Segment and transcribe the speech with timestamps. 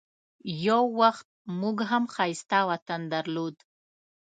[0.67, 1.27] یو وخت
[1.61, 3.55] موږ هم ښایسته وطن درلود.